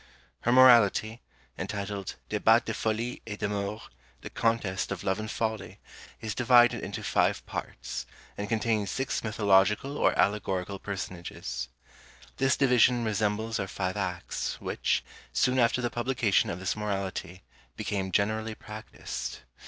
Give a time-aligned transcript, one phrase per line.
[0.39, 1.21] Her Morality,
[1.59, 3.83] entitled "Débat de Folie et d'Amour
[4.21, 5.77] the Contest of Love and Folly,"
[6.19, 11.69] is divided into five parts, and contains six mythological or allegorical personages.
[12.37, 15.03] This division resembles our five acts, which,
[15.33, 17.43] soon after the publication of this Morality,
[17.77, 19.41] became generally practised.